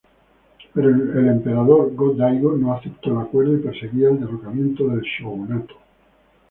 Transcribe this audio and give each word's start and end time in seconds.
Pero 0.73 0.89
el 0.89 1.27
emperador 1.27 1.93
Go-Daigo 1.93 2.57
no 2.57 2.73
aceptó 2.73 3.11
el 3.11 3.19
acuerdo 3.27 3.53
y 3.53 3.59
perseguía 3.59 4.09
el 4.09 4.19
derrocamiento 4.19 4.87
del 4.87 5.01
shogunato. 5.01 5.75